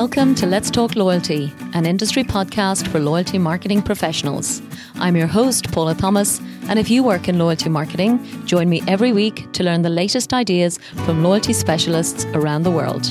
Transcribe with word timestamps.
Welcome 0.00 0.34
to 0.36 0.46
Let's 0.46 0.70
Talk 0.70 0.96
Loyalty, 0.96 1.52
an 1.74 1.84
industry 1.84 2.24
podcast 2.24 2.88
for 2.88 2.98
loyalty 2.98 3.36
marketing 3.36 3.82
professionals. 3.82 4.62
I'm 4.94 5.14
your 5.14 5.26
host, 5.26 5.70
Paula 5.72 5.94
Thomas, 5.94 6.40
and 6.68 6.78
if 6.78 6.88
you 6.88 7.02
work 7.02 7.28
in 7.28 7.38
loyalty 7.38 7.68
marketing, 7.68 8.18
join 8.46 8.70
me 8.70 8.82
every 8.88 9.12
week 9.12 9.52
to 9.52 9.62
learn 9.62 9.82
the 9.82 9.90
latest 9.90 10.32
ideas 10.32 10.78
from 11.04 11.22
loyalty 11.22 11.52
specialists 11.52 12.24
around 12.32 12.62
the 12.62 12.70
world. 12.70 13.04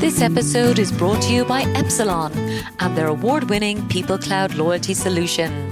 This 0.00 0.20
episode 0.20 0.80
is 0.80 0.90
brought 0.90 1.22
to 1.22 1.32
you 1.32 1.44
by 1.44 1.62
Epsilon 1.76 2.32
and 2.80 2.98
their 2.98 3.06
award 3.06 3.48
winning 3.48 3.86
People 3.86 4.18
Cloud 4.18 4.56
loyalty 4.56 4.94
solution. 4.94 5.69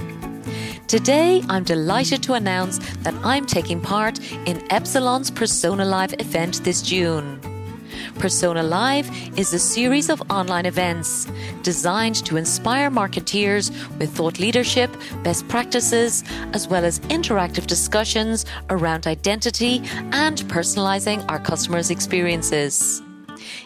Today, 0.88 1.42
I'm 1.50 1.64
delighted 1.64 2.22
to 2.22 2.32
announce 2.32 2.78
that 3.02 3.14
I'm 3.22 3.44
taking 3.44 3.78
part 3.78 4.20
in 4.46 4.64
Epsilon's 4.72 5.30
Persona 5.30 5.84
Live 5.84 6.14
event 6.14 6.64
this 6.64 6.80
June. 6.80 7.38
Persona 8.18 8.62
Live 8.62 9.06
is 9.38 9.52
a 9.52 9.58
series 9.58 10.08
of 10.08 10.22
online 10.30 10.64
events 10.64 11.26
designed 11.62 12.24
to 12.24 12.38
inspire 12.38 12.90
marketeers 12.90 13.70
with 13.98 14.16
thought 14.16 14.40
leadership, 14.40 14.90
best 15.22 15.46
practices, 15.48 16.24
as 16.54 16.68
well 16.68 16.86
as 16.86 17.00
interactive 17.10 17.66
discussions 17.66 18.46
around 18.70 19.06
identity 19.06 19.82
and 20.12 20.38
personalizing 20.44 21.22
our 21.28 21.38
customers' 21.38 21.90
experiences. 21.90 23.02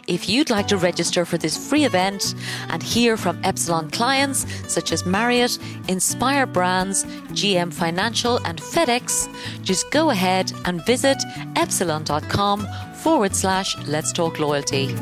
If 0.06 0.28
you'd 0.28 0.50
like 0.50 0.68
to 0.68 0.76
register 0.76 1.24
for 1.24 1.38
this 1.38 1.56
free 1.68 1.84
event 1.84 2.34
and 2.68 2.82
hear 2.82 3.16
from 3.16 3.40
Epsilon 3.44 3.90
clients 3.90 4.46
such 4.66 4.92
as 4.92 5.06
Marriott, 5.06 5.58
Inspire 5.88 6.46
Brands, 6.46 7.04
GM 7.32 7.72
Financial, 7.72 8.38
and 8.44 8.60
FedEx, 8.60 9.28
just 9.62 9.90
go 9.90 10.10
ahead 10.10 10.52
and 10.64 10.84
visit 10.86 11.18
epsilon.com 11.56 12.66
forward 13.02 13.34
slash 13.34 13.76
let's 13.86 14.12
talk 14.12 14.38
loyalty. 14.38 14.94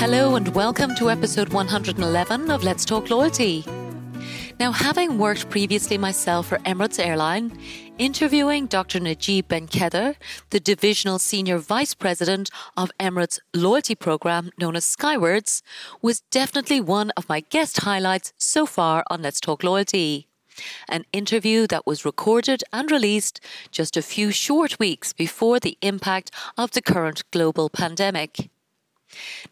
Hello 0.00 0.34
and 0.34 0.48
welcome 0.54 0.94
to 0.96 1.10
episode 1.10 1.50
111 1.52 2.50
of 2.50 2.64
Let's 2.64 2.84
Talk 2.84 3.10
Loyalty. 3.10 3.64
Now, 4.60 4.72
having 4.72 5.16
worked 5.16 5.48
previously 5.48 5.96
myself 5.96 6.48
for 6.48 6.58
Emirates 6.58 7.02
Airline, 7.02 7.58
interviewing 7.96 8.66
Dr. 8.66 9.00
Najib 9.00 9.48
Ben-Kheder, 9.48 10.16
the 10.50 10.60
Divisional 10.60 11.18
Senior 11.18 11.56
Vice 11.56 11.94
President 11.94 12.50
of 12.76 12.92
Emirates' 13.00 13.38
loyalty 13.54 13.94
program 13.94 14.50
known 14.58 14.76
as 14.76 14.84
Skywards, 14.84 15.62
was 16.02 16.20
definitely 16.30 16.78
one 16.78 17.10
of 17.16 17.26
my 17.26 17.40
guest 17.40 17.78
highlights 17.84 18.34
so 18.36 18.66
far 18.66 19.02
on 19.08 19.22
Let's 19.22 19.40
Talk 19.40 19.64
Loyalty. 19.64 20.28
An 20.90 21.06
interview 21.10 21.66
that 21.68 21.86
was 21.86 22.04
recorded 22.04 22.62
and 22.70 22.90
released 22.90 23.40
just 23.70 23.96
a 23.96 24.02
few 24.02 24.30
short 24.30 24.78
weeks 24.78 25.14
before 25.14 25.58
the 25.58 25.78
impact 25.80 26.30
of 26.58 26.72
the 26.72 26.82
current 26.82 27.22
global 27.30 27.70
pandemic. 27.70 28.50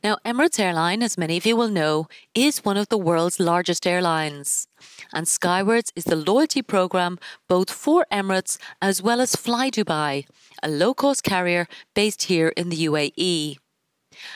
Now, 0.03 0.19
Emirates 0.25 0.61
Airline, 0.61 1.03
as 1.03 1.19
many 1.19 1.37
of 1.37 1.47
you 1.47 1.57
will 1.57 1.69
know, 1.69 2.09
is 2.35 2.65
one 2.65 2.77
of 2.77 2.89
the 2.89 2.99
world's 2.99 3.41
largest 3.41 3.87
airlines. 3.87 4.69
And 5.13 5.27
Skywards 5.27 5.93
is 5.97 6.05
the 6.05 6.17
loyalty 6.17 6.63
program 6.63 7.19
both 7.49 7.71
for 7.71 8.07
Emirates 8.13 8.59
as 8.81 9.03
well 9.03 9.21
as 9.21 9.37
Fly 9.37 9.71
Dubai, 9.71 10.27
a 10.63 10.69
low 10.69 10.95
cost 10.95 11.23
carrier 11.23 11.67
based 11.95 12.25
here 12.25 12.49
in 12.57 12.69
the 12.69 12.87
UAE. 12.87 13.59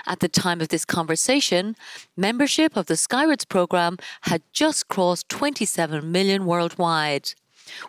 At 0.07 0.21
the 0.21 0.29
time 0.29 0.61
of 0.61 0.69
this 0.69 0.85
conversation, 0.85 1.77
membership 2.17 2.77
of 2.77 2.87
the 2.87 2.97
Skywards 2.97 3.45
program 3.45 3.99
had 4.23 4.43
just 4.53 4.89
crossed 4.89 5.29
27 5.29 6.11
million 6.11 6.45
worldwide 6.47 7.35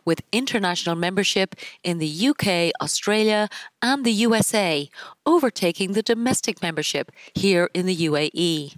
with 0.05 0.21
international 0.31 0.95
membership 0.95 1.55
in 1.83 1.97
the 1.97 2.27
UK, 2.29 2.71
Australia, 2.81 3.49
and 3.81 4.05
the 4.05 4.11
USA, 4.11 4.89
overtaking 5.25 5.93
the 5.93 6.03
domestic 6.03 6.61
membership 6.61 7.11
here 7.33 7.69
in 7.73 7.85
the 7.85 7.95
UAE. 7.95 8.75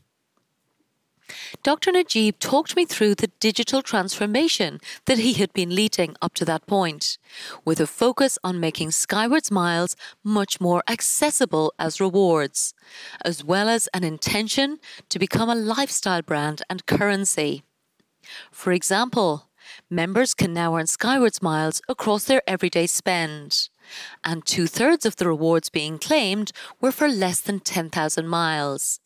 Dr. 1.63 1.91
Najib 1.91 2.39
talked 2.39 2.75
me 2.75 2.85
through 2.85 3.15
the 3.15 3.31
digital 3.39 3.81
transformation 3.81 4.79
that 5.05 5.17
he 5.17 5.33
had 5.33 5.51
been 5.53 5.73
leading 5.73 6.15
up 6.21 6.33
to 6.35 6.45
that 6.45 6.67
point, 6.67 7.17
with 7.63 7.79
a 7.79 7.87
focus 7.87 8.37
on 8.43 8.59
making 8.59 8.91
Skywards 8.91 9.49
Miles 9.49 9.95
much 10.23 10.61
more 10.61 10.83
accessible 10.87 11.73
as 11.79 11.99
rewards, 11.99 12.73
as 13.23 13.43
well 13.43 13.67
as 13.67 13.87
an 13.87 14.03
intention 14.03 14.77
to 15.09 15.19
become 15.19 15.49
a 15.49 15.55
lifestyle 15.55 16.21
brand 16.21 16.61
and 16.69 16.85
currency. 16.85 17.63
For 18.51 18.71
example, 18.71 19.44
members 19.89 20.33
can 20.33 20.53
now 20.53 20.75
earn 20.75 20.87
Skywards 20.87 21.41
miles 21.41 21.81
across 21.87 22.25
their 22.25 22.41
everyday 22.47 22.87
spend. 22.87 23.69
And 24.23 24.45
two 24.45 24.67
thirds 24.67 25.05
of 25.05 25.15
the 25.15 25.27
rewards 25.27 25.69
being 25.69 25.99
claimed 25.99 26.51
were 26.81 26.91
for 26.91 27.07
less 27.07 27.39
than 27.41 27.59
10,000 27.59 28.27
miles, 28.27 28.99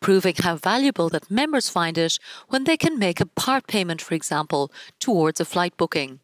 proving 0.00 0.34
how 0.38 0.56
valuable 0.56 1.08
that 1.10 1.30
members 1.30 1.68
find 1.68 1.98
it 1.98 2.18
when 2.48 2.64
they 2.64 2.76
can 2.76 2.98
make 2.98 3.20
a 3.20 3.26
part 3.26 3.66
payment, 3.66 4.00
for 4.00 4.14
example, 4.14 4.72
towards 4.98 5.40
a 5.40 5.44
flight 5.44 5.76
booking. 5.76 6.20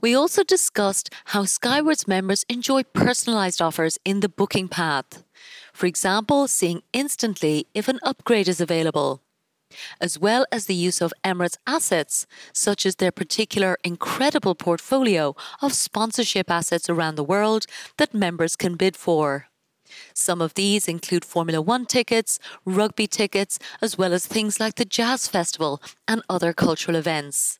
We 0.00 0.14
also 0.14 0.42
discussed 0.42 1.10
how 1.26 1.44
Skywards 1.44 2.08
members 2.08 2.44
enjoy 2.48 2.82
personalised 2.82 3.60
offers 3.60 3.98
in 4.04 4.20
the 4.20 4.28
booking 4.28 4.68
path. 4.68 5.22
For 5.72 5.86
example, 5.86 6.48
seeing 6.48 6.82
instantly 6.92 7.66
if 7.72 7.88
an 7.88 8.00
upgrade 8.02 8.48
is 8.48 8.60
available 8.60 9.22
as 10.00 10.18
well 10.18 10.46
as 10.52 10.66
the 10.66 10.74
use 10.74 11.00
of 11.00 11.12
Emirates 11.24 11.58
assets, 11.66 12.26
such 12.52 12.86
as 12.86 12.96
their 12.96 13.12
particular 13.12 13.76
incredible 13.84 14.54
portfolio 14.54 15.34
of 15.62 15.72
sponsorship 15.72 16.50
assets 16.50 16.88
around 16.88 17.16
the 17.16 17.24
world 17.24 17.66
that 17.96 18.14
members 18.14 18.56
can 18.56 18.76
bid 18.76 18.96
for. 18.96 19.48
Some 20.12 20.40
of 20.40 20.54
these 20.54 20.88
include 20.88 21.24
Formula 21.24 21.60
One 21.60 21.86
tickets, 21.86 22.38
rugby 22.64 23.06
tickets, 23.06 23.58
as 23.80 23.98
well 23.98 24.12
as 24.12 24.26
things 24.26 24.58
like 24.58 24.76
the 24.76 24.84
Jazz 24.84 25.28
Festival 25.28 25.80
and 26.08 26.22
other 26.28 26.52
cultural 26.52 26.96
events. 26.96 27.58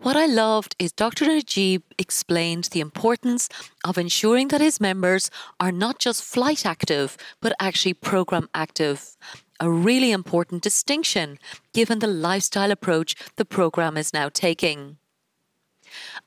What 0.00 0.16
I 0.16 0.26
loved 0.26 0.74
is 0.78 0.90
Dr. 0.90 1.26
Najib 1.26 1.82
explained 1.96 2.64
the 2.64 2.80
importance 2.80 3.48
of 3.84 3.96
ensuring 3.96 4.48
that 4.48 4.60
his 4.60 4.80
members 4.80 5.30
are 5.60 5.70
not 5.70 6.00
just 6.00 6.24
flight 6.24 6.66
active, 6.66 7.16
but 7.40 7.54
actually 7.60 7.94
program 7.94 8.48
active, 8.54 9.16
a 9.62 9.70
really 9.70 10.10
important 10.10 10.60
distinction 10.60 11.38
given 11.72 12.00
the 12.00 12.08
lifestyle 12.08 12.72
approach 12.72 13.14
the 13.36 13.44
program 13.44 13.96
is 13.96 14.12
now 14.12 14.28
taking. 14.28 14.96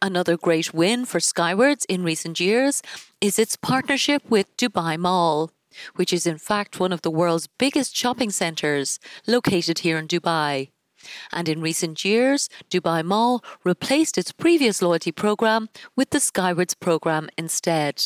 Another 0.02 0.38
great 0.38 0.74
win 0.74 1.04
for 1.04 1.20
Skywards 1.20 1.86
in 1.90 2.02
recent 2.02 2.40
years 2.40 2.82
is 3.20 3.38
its 3.38 3.58
partnership 3.58 4.24
with 4.30 4.56
Dubai 4.56 4.98
Mall, 4.98 5.52
which 5.98 6.14
is 6.14 6.26
in 6.26 6.38
fact 6.38 6.80
one 6.80 6.94
of 6.94 7.02
the 7.02 7.12
world's 7.12 7.48
biggest 7.48 7.94
shopping 7.94 8.30
centres 8.30 9.00
located 9.28 9.80
here 9.80 9.98
in 9.98 10.08
Dubai. 10.08 10.70
And 11.34 11.50
in 11.50 11.62
recent 11.62 12.06
years, 12.06 12.48
Dubai 12.72 13.04
Mall 13.04 13.44
replaced 13.66 14.18
its 14.18 14.32
previous 14.32 14.82
loyalty 14.82 15.12
program 15.12 15.68
with 15.98 16.12
the 16.12 16.22
Skywards 16.22 16.74
program 16.74 17.30
instead. 17.38 18.02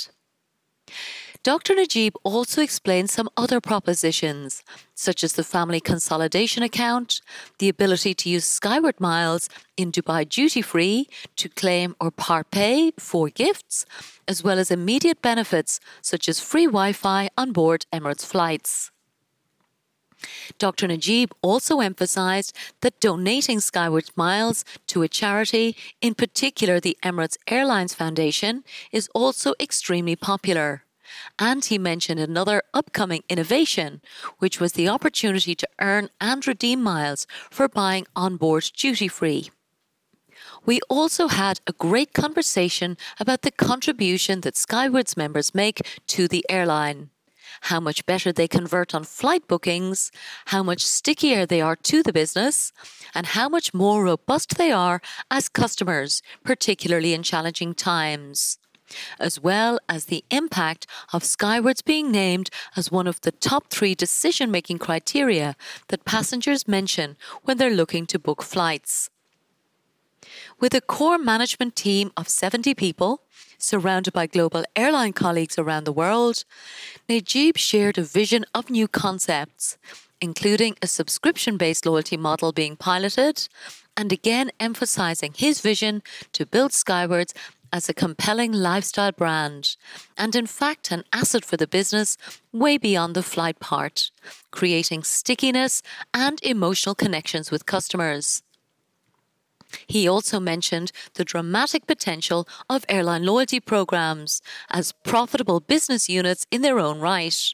Dr. 1.41 1.73
Najib 1.73 2.15
also 2.25 2.61
explained 2.61 3.09
some 3.09 3.29
other 3.37 3.61
propositions, 3.61 4.61
such 4.93 5.23
as 5.23 5.33
the 5.33 5.43
family 5.43 5.79
consolidation 5.79 6.63
account, 6.63 7.21
the 7.59 7.69
ability 7.69 8.13
to 8.13 8.29
use 8.29 8.43
Skyward 8.43 8.99
Miles 8.99 9.47
in 9.77 9.89
Dubai 9.89 10.27
duty 10.27 10.61
free 10.61 11.07
to 11.37 11.47
claim 11.47 11.95
or 12.01 12.11
part 12.11 12.51
pay 12.51 12.91
for 12.99 13.29
gifts, 13.29 13.85
as 14.27 14.43
well 14.43 14.59
as 14.59 14.69
immediate 14.69 15.21
benefits 15.21 15.79
such 16.01 16.27
as 16.27 16.41
free 16.41 16.65
Wi 16.65 16.91
Fi 16.91 17.29
on 17.37 17.53
board 17.53 17.85
Emirates 17.93 18.25
flights. 18.25 18.91
Dr. 20.57 20.87
Najib 20.89 21.31
also 21.41 21.79
emphasized 21.79 22.53
that 22.81 22.99
donating 22.99 23.61
Skyward 23.61 24.09
Miles 24.17 24.65
to 24.87 25.03
a 25.03 25.07
charity, 25.07 25.77
in 26.01 26.15
particular 26.15 26.81
the 26.81 26.97
Emirates 27.01 27.37
Airlines 27.47 27.93
Foundation, 27.93 28.65
is 28.91 29.07
also 29.15 29.53
extremely 29.61 30.17
popular. 30.17 30.83
And 31.37 31.63
he 31.63 31.77
mentioned 31.77 32.19
another 32.19 32.63
upcoming 32.73 33.23
innovation, 33.29 34.01
which 34.39 34.59
was 34.59 34.73
the 34.73 34.89
opportunity 34.89 35.55
to 35.55 35.67
earn 35.79 36.09
and 36.19 36.45
redeem 36.45 36.81
miles 36.81 37.27
for 37.49 37.67
buying 37.67 38.05
onboard 38.15 38.71
duty 38.75 39.07
free. 39.07 39.49
We 40.65 40.79
also 40.89 41.27
had 41.27 41.59
a 41.67 41.73
great 41.73 42.13
conversation 42.13 42.97
about 43.19 43.41
the 43.41 43.51
contribution 43.51 44.41
that 44.41 44.57
Skywards 44.57 45.17
members 45.17 45.55
make 45.55 45.81
to 46.07 46.27
the 46.27 46.45
airline. 46.49 47.09
How 47.61 47.79
much 47.79 48.05
better 48.05 48.31
they 48.31 48.47
convert 48.47 48.95
on 48.95 49.03
flight 49.03 49.47
bookings, 49.47 50.11
how 50.45 50.63
much 50.63 50.85
stickier 50.85 51.45
they 51.45 51.61
are 51.61 51.75
to 51.75 52.03
the 52.03 52.13
business, 52.13 52.71
and 53.13 53.25
how 53.25 53.49
much 53.49 53.73
more 53.73 54.03
robust 54.03 54.57
they 54.57 54.71
are 54.71 55.01
as 55.29 55.49
customers, 55.49 56.21
particularly 56.43 57.13
in 57.13 57.23
challenging 57.23 57.73
times 57.73 58.59
as 59.19 59.39
well 59.39 59.79
as 59.87 60.05
the 60.05 60.23
impact 60.29 60.87
of 61.13 61.23
Skywards 61.23 61.81
being 61.81 62.11
named 62.11 62.49
as 62.75 62.91
one 62.91 63.07
of 63.07 63.21
the 63.21 63.31
top 63.31 63.67
three 63.69 63.95
decision 63.95 64.51
making 64.51 64.79
criteria 64.79 65.55
that 65.87 66.05
passengers 66.05 66.67
mention 66.67 67.17
when 67.43 67.57
they're 67.57 67.69
looking 67.69 68.05
to 68.07 68.19
book 68.19 68.43
flights. 68.43 69.09
With 70.59 70.73
a 70.73 70.81
core 70.81 71.17
management 71.17 71.75
team 71.75 72.11
of 72.17 72.27
70 72.27 72.73
people, 72.75 73.21
surrounded 73.57 74.13
by 74.13 74.27
global 74.27 74.63
airline 74.75 75.13
colleagues 75.13 75.57
around 75.57 75.83
the 75.85 75.93
world, 75.93 76.43
Najib 77.07 77.57
shared 77.57 77.97
a 77.97 78.03
vision 78.03 78.45
of 78.53 78.69
new 78.69 78.87
concepts, 78.87 79.77
including 80.21 80.75
a 80.81 80.87
subscription 80.87 81.57
based 81.57 81.85
loyalty 81.85 82.17
model 82.17 82.51
being 82.51 82.75
piloted, 82.75 83.47
and 83.95 84.11
again 84.11 84.51
emphasizing 84.59 85.33
his 85.35 85.61
vision 85.61 86.01
to 86.33 86.45
build 86.45 86.73
Skywards 86.73 87.33
as 87.71 87.89
a 87.89 87.93
compelling 87.93 88.51
lifestyle 88.51 89.11
brand, 89.11 89.75
and 90.17 90.35
in 90.35 90.45
fact, 90.45 90.91
an 90.91 91.03
asset 91.13 91.45
for 91.45 91.57
the 91.57 91.67
business 91.67 92.17
way 92.51 92.77
beyond 92.77 93.15
the 93.15 93.23
flight 93.23 93.59
part, 93.59 94.11
creating 94.51 95.03
stickiness 95.03 95.81
and 96.13 96.39
emotional 96.43 96.95
connections 96.95 97.51
with 97.51 97.65
customers. 97.65 98.43
He 99.87 100.07
also 100.07 100.39
mentioned 100.39 100.91
the 101.13 101.23
dramatic 101.23 101.85
potential 101.85 102.47
of 102.69 102.85
airline 102.89 103.23
loyalty 103.23 103.59
programs 103.59 104.41
as 104.69 104.93
profitable 105.03 105.59
business 105.59 106.09
units 106.09 106.47
in 106.49 106.61
their 106.61 106.79
own 106.79 106.99
right, 106.99 107.53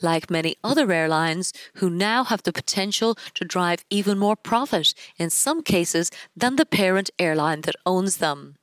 like 0.00 0.30
many 0.30 0.56
other 0.62 0.90
airlines 0.92 1.52
who 1.74 1.90
now 1.90 2.24
have 2.24 2.42
the 2.44 2.52
potential 2.52 3.16
to 3.34 3.44
drive 3.44 3.84
even 3.90 4.18
more 4.18 4.36
profit 4.36 4.94
in 5.18 5.30
some 5.30 5.62
cases 5.62 6.10
than 6.36 6.56
the 6.56 6.66
parent 6.66 7.10
airline 7.18 7.62
that 7.62 7.76
owns 7.84 8.18
them. 8.18 8.56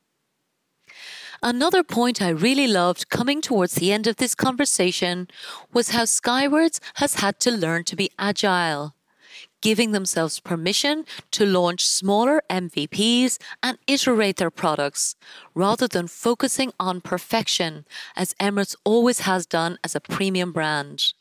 Another 1.46 1.84
point 1.84 2.22
I 2.22 2.30
really 2.30 2.68
loved 2.68 3.10
coming 3.10 3.42
towards 3.42 3.76
the 3.76 3.92
end 3.92 4.08
of 4.08 4.16
this 4.16 4.34
conversation 4.34 5.28
was 5.74 5.90
how 5.90 6.06
Skywards 6.06 6.80
has 6.96 7.16
had 7.16 7.42
to 7.42 7.52
learn 7.52 7.84
to 7.84 7.98
be 7.98 8.10
agile 8.18 8.96
giving 9.62 9.94
themselves 9.94 10.42
permission 10.42 11.06
to 11.32 11.46
launch 11.46 11.86
smaller 11.86 12.42
MVPs 12.50 13.38
and 13.64 13.78
iterate 13.88 14.36
their 14.36 14.52
products, 14.52 15.16
rather 15.56 15.88
than 15.88 16.08
focusing 16.08 16.74
on 16.82 17.00
perfection, 17.00 17.86
as 18.14 18.34
Emirates 18.42 18.76
always 18.84 19.22
has 19.22 19.46
done 19.46 19.78
as 19.82 19.96
a 19.96 20.02
premium 20.02 20.52
brand. 20.52 21.14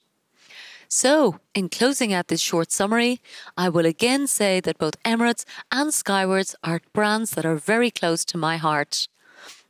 So, 0.89 1.39
in 1.55 1.69
closing 1.69 2.13
out 2.13 2.27
this 2.27 2.41
short 2.41 2.73
summary, 2.73 3.21
I 3.57 3.69
will 3.69 3.87
again 3.87 4.27
say 4.27 4.59
that 4.61 4.77
both 4.77 5.01
Emirates 5.05 5.45
and 5.71 5.95
Skywards 5.95 6.57
are 6.65 6.81
brands 6.93 7.31
that 7.31 7.47
are 7.47 7.57
very 7.57 7.93
close 7.93 8.25
to 8.25 8.37
my 8.37 8.57
heart. 8.57 9.07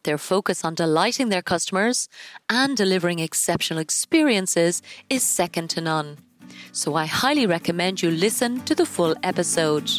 Their 0.04 0.18
focus 0.18 0.64
on 0.64 0.74
delighting 0.74 1.28
their 1.28 1.42
customers 1.42 2.08
and 2.48 2.76
delivering 2.76 3.20
exceptional 3.20 3.80
experiences 3.80 4.82
is 5.08 5.22
second 5.22 5.70
to 5.70 5.80
none 5.80 6.18
so 6.72 6.94
I 6.94 7.06
highly 7.06 7.46
recommend 7.46 8.02
you 8.02 8.10
listen 8.10 8.60
to 8.62 8.74
the 8.74 8.86
full 8.86 9.14
episode. 9.22 9.90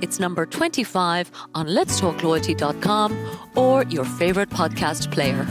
It's 0.00 0.20
number 0.20 0.46
25 0.46 1.30
on 1.54 1.66
letstalkloyalty.com 1.66 3.38
or 3.56 3.84
your 3.84 4.04
favorite 4.04 4.50
podcast 4.50 5.10
player. 5.10 5.46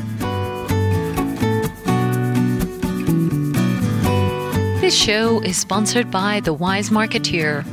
This 4.81 4.95
show 4.95 5.41
is 5.41 5.57
sponsored 5.57 6.09
by 6.11 6.39
The 6.39 6.53
Wise 6.53 6.89
Marketeer, 6.89 7.65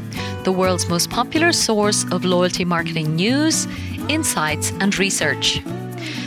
the 0.42 0.52
world's 0.52 0.88
most 0.88 1.10
popular 1.10 1.52
source 1.52 2.04
of 2.10 2.24
loyalty 2.24 2.64
marketing 2.64 3.14
news, 3.14 3.66
insights, 4.08 4.72
and 4.80 4.98
research. 4.98 5.62